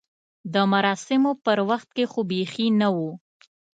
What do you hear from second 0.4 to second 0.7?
د